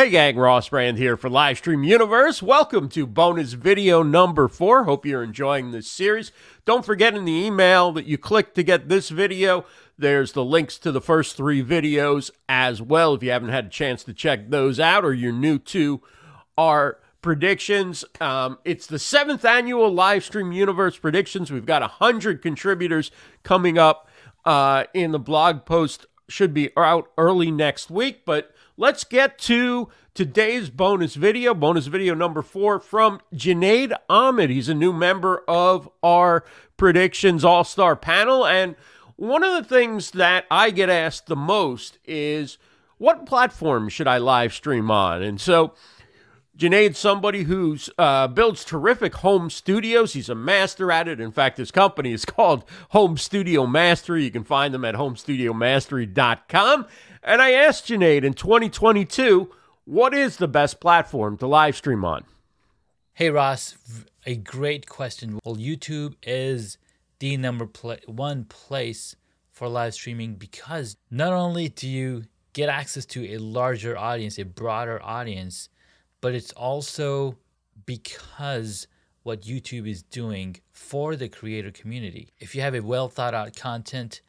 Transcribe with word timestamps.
Hey 0.00 0.08
gang, 0.08 0.36
Ross 0.36 0.70
Brand 0.70 0.96
here 0.96 1.14
for 1.14 1.28
Livestream 1.28 1.86
Universe. 1.86 2.42
Welcome 2.42 2.88
to 2.88 3.06
bonus 3.06 3.52
video 3.52 4.02
number 4.02 4.48
four. 4.48 4.84
Hope 4.84 5.04
you're 5.04 5.22
enjoying 5.22 5.72
this 5.72 5.90
series. 5.90 6.32
Don't 6.64 6.86
forget 6.86 7.14
in 7.14 7.26
the 7.26 7.44
email 7.44 7.92
that 7.92 8.06
you 8.06 8.16
click 8.16 8.54
to 8.54 8.62
get 8.62 8.88
this 8.88 9.10
video, 9.10 9.66
there's 9.98 10.32
the 10.32 10.42
links 10.42 10.78
to 10.78 10.90
the 10.90 11.02
first 11.02 11.36
three 11.36 11.62
videos 11.62 12.30
as 12.48 12.80
well 12.80 13.12
if 13.12 13.22
you 13.22 13.30
haven't 13.30 13.50
had 13.50 13.66
a 13.66 13.68
chance 13.68 14.02
to 14.04 14.14
check 14.14 14.48
those 14.48 14.80
out 14.80 15.04
or 15.04 15.12
you're 15.12 15.32
new 15.32 15.58
to 15.58 16.00
our 16.56 16.96
predictions. 17.20 18.02
Um, 18.22 18.56
it's 18.64 18.86
the 18.86 18.98
seventh 18.98 19.44
annual 19.44 19.94
Livestream 19.94 20.54
Universe 20.54 20.96
predictions. 20.96 21.52
We've 21.52 21.66
got 21.66 21.82
100 21.82 22.40
contributors 22.40 23.10
coming 23.42 23.76
up 23.76 24.08
uh, 24.46 24.84
in 24.94 25.12
the 25.12 25.18
blog 25.18 25.66
post. 25.66 26.06
Should 26.30 26.54
be 26.54 26.70
out 26.76 27.10
early 27.18 27.50
next 27.50 27.90
week, 27.90 28.24
but 28.24 28.54
let's 28.76 29.02
get 29.02 29.36
to 29.40 29.88
today's 30.14 30.70
bonus 30.70 31.16
video, 31.16 31.54
bonus 31.54 31.88
video 31.88 32.14
number 32.14 32.40
four 32.40 32.78
from 32.78 33.20
Junaid 33.34 33.92
Ahmed. 34.08 34.48
He's 34.48 34.68
a 34.68 34.74
new 34.74 34.92
member 34.92 35.42
of 35.48 35.90
our 36.04 36.44
predictions 36.76 37.44
all 37.44 37.64
star 37.64 37.96
panel. 37.96 38.46
And 38.46 38.76
one 39.16 39.42
of 39.42 39.54
the 39.54 39.68
things 39.68 40.12
that 40.12 40.46
I 40.52 40.70
get 40.70 40.88
asked 40.88 41.26
the 41.26 41.34
most 41.34 41.98
is 42.06 42.58
what 42.98 43.26
platform 43.26 43.88
should 43.88 44.06
I 44.06 44.18
live 44.18 44.52
stream 44.52 44.88
on? 44.88 45.22
And 45.22 45.40
so, 45.40 45.74
Junaid's 46.60 46.98
somebody 46.98 47.44
who 47.44 47.78
uh, 47.96 48.28
builds 48.28 48.66
terrific 48.66 49.14
home 49.14 49.48
studios. 49.48 50.12
He's 50.12 50.28
a 50.28 50.34
master 50.34 50.92
at 50.92 51.08
it. 51.08 51.18
In 51.18 51.32
fact, 51.32 51.56
his 51.56 51.70
company 51.70 52.12
is 52.12 52.24
called 52.26 52.64
Home 52.90 53.16
Studio 53.16 53.66
Mastery. 53.66 54.24
You 54.24 54.30
can 54.30 54.44
find 54.44 54.74
them 54.74 54.84
at 54.84 54.94
homestudiomastery.com. 54.94 56.86
And 57.22 57.40
I 57.40 57.52
asked 57.52 57.88
Junaid 57.88 58.24
in 58.24 58.34
2022, 58.34 59.50
what 59.86 60.12
is 60.12 60.36
the 60.36 60.48
best 60.48 60.80
platform 60.80 61.38
to 61.38 61.46
live 61.46 61.76
stream 61.76 62.04
on? 62.04 62.24
Hey, 63.14 63.30
Ross, 63.30 63.78
a 64.26 64.36
great 64.36 64.86
question. 64.86 65.38
Well, 65.42 65.56
YouTube 65.56 66.14
is 66.22 66.76
the 67.20 67.38
number 67.38 67.64
pl- 67.64 67.96
one 68.04 68.44
place 68.44 69.16
for 69.50 69.66
live 69.66 69.94
streaming 69.94 70.34
because 70.34 70.98
not 71.10 71.32
only 71.32 71.70
do 71.70 71.88
you 71.88 72.24
get 72.52 72.68
access 72.68 73.06
to 73.06 73.32
a 73.32 73.38
larger 73.38 73.96
audience, 73.96 74.38
a 74.38 74.44
broader 74.44 75.02
audience, 75.02 75.70
but 76.20 76.34
it's 76.34 76.52
also 76.52 77.36
because 77.86 78.86
what 79.22 79.42
YouTube 79.42 79.88
is 79.88 80.02
doing 80.02 80.56
for 80.72 81.16
the 81.16 81.28
creator 81.28 81.70
community. 81.70 82.32
If 82.38 82.54
you 82.54 82.62
have 82.62 82.74
a 82.74 82.80
well 82.80 83.08
thought 83.08 83.34
out 83.34 83.56
content 83.56 84.22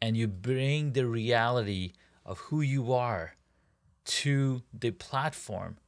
and 0.00 0.16
you 0.16 0.26
bring 0.26 0.92
the 0.92 1.06
reality 1.06 1.92
of 2.24 2.38
who 2.38 2.60
you 2.60 2.92
are 2.92 3.36
to 4.04 4.62
the 4.72 4.90
platform, 4.90 5.78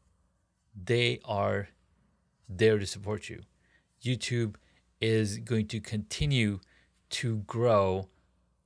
they 0.74 1.20
are 1.24 1.68
there 2.48 2.78
to 2.78 2.86
support 2.86 3.28
you. 3.28 3.42
YouTube 4.02 4.56
is 5.00 5.38
going 5.38 5.66
to 5.68 5.80
continue 5.80 6.60
to 7.10 7.38
grow 7.38 8.08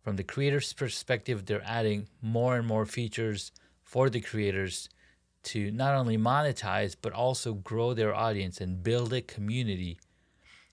from 0.02 0.16
the 0.16 0.24
creator's 0.24 0.72
perspective. 0.72 1.46
They're 1.46 1.62
adding 1.64 2.08
more 2.22 2.56
and 2.56 2.66
more 2.66 2.86
features 2.86 3.52
for 3.82 4.10
the 4.10 4.20
creators 4.20 4.88
to 5.44 5.70
not 5.70 5.94
only 5.94 6.18
monetize 6.18 6.96
but 7.00 7.12
also 7.12 7.54
grow 7.54 7.94
their 7.94 8.14
audience 8.14 8.60
and 8.60 8.82
build 8.82 9.12
a 9.12 9.20
community. 9.20 9.98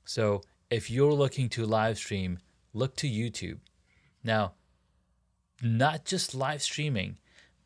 So 0.03 0.41
if 0.69 0.89
you're 0.89 1.13
looking 1.13 1.49
to 1.49 1.66
live 1.66 1.97
stream, 1.97 2.39
look 2.73 2.95
to 2.97 3.07
YouTube. 3.07 3.59
Now, 4.23 4.53
not 5.61 6.05
just 6.05 6.35
live 6.35 6.61
streaming, 6.61 7.17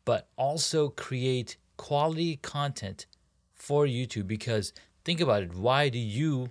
but 0.04 0.28
also 0.36 0.88
create 0.88 1.56
quality 1.76 2.36
content 2.36 3.06
for 3.54 3.86
YouTube 3.86 4.26
because 4.26 4.72
think 5.04 5.20
about 5.20 5.42
it. 5.42 5.54
Why 5.54 5.88
do 5.88 5.98
you, 5.98 6.50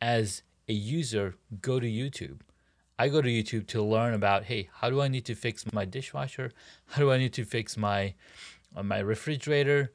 as 0.00 0.42
a 0.68 0.72
user, 0.72 1.34
go 1.60 1.80
to 1.80 1.86
YouTube? 1.86 2.40
I 2.98 3.08
go 3.08 3.22
to 3.22 3.28
YouTube 3.28 3.66
to 3.68 3.82
learn 3.82 4.12
about 4.12 4.44
hey, 4.44 4.68
how 4.74 4.90
do 4.90 5.00
I 5.00 5.08
need 5.08 5.24
to 5.26 5.34
fix 5.34 5.64
my 5.72 5.84
dishwasher? 5.84 6.52
How 6.86 7.00
do 7.00 7.10
I 7.10 7.16
need 7.16 7.32
to 7.34 7.44
fix 7.44 7.76
my 7.76 8.14
on 8.74 8.86
my 8.86 8.98
refrigerator. 8.98 9.92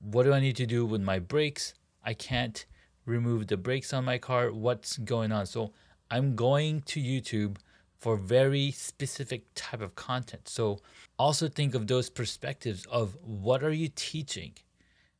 What 0.00 0.24
do 0.24 0.32
I 0.32 0.40
need 0.40 0.56
to 0.56 0.66
do 0.66 0.84
with 0.84 1.00
my 1.00 1.18
brakes? 1.18 1.74
I 2.04 2.14
can't 2.14 2.64
remove 3.06 3.46
the 3.46 3.56
brakes 3.56 3.92
on 3.92 4.04
my 4.04 4.18
car. 4.18 4.52
What's 4.52 4.98
going 4.98 5.32
on? 5.32 5.46
So 5.46 5.72
I'm 6.10 6.36
going 6.36 6.82
to 6.82 7.00
YouTube 7.00 7.56
for 7.98 8.16
very 8.16 8.70
specific 8.70 9.44
type 9.54 9.80
of 9.80 9.94
content. 9.94 10.48
So 10.48 10.80
also 11.18 11.48
think 11.48 11.74
of 11.74 11.86
those 11.86 12.10
perspectives 12.10 12.84
of 12.86 13.16
what 13.22 13.64
are 13.64 13.72
you 13.72 13.88
teaching? 13.94 14.52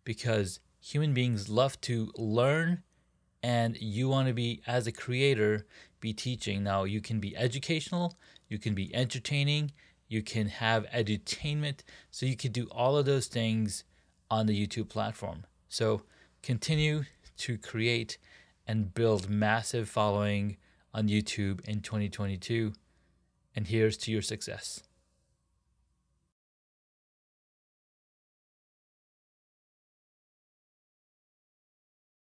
Because 0.05 0.61
human 0.81 1.15
beings 1.15 1.49
love 1.49 1.81
to 1.83 2.13
learn 2.17 2.83
and 3.43 3.77
you 3.81 4.09
want 4.09 4.29
to 4.29 4.35
be 4.35 4.61
as 4.67 4.87
a 4.87 4.93
creator 4.93 5.67
be 6.01 6.13
teaching. 6.13 6.63
Now 6.63 6.85
you 6.85 7.01
can 7.01 7.21
be 7.21 7.35
educational, 7.37 8.19
you 8.49 8.59
can 8.59 8.75
be 8.75 8.95
entertaining, 8.95 9.73
you 10.09 10.23
can 10.23 10.49
have 10.49 10.87
edutainment. 10.91 11.81
So 12.11 12.27
you 12.27 12.37
can 12.37 12.53
do 12.53 12.67
all 12.71 12.97
of 12.97 13.07
those 13.07 13.27
things 13.27 13.85
on 14.31 14.47
the 14.47 14.67
YouTube 14.67 14.89
platform. 14.89 15.45
So 15.69 16.03
continue 16.43 17.05
to 17.39 17.59
create 17.59 18.19
and 18.67 18.95
build 18.95 19.29
massive 19.29 19.89
following 19.89 20.57
on 20.93 21.09
YouTube 21.09 21.67
in 21.69 21.81
2022. 21.81 22.73
And 23.57 23.67
here's 23.67 23.97
to 23.99 24.13
your 24.13 24.23
success. 24.23 24.83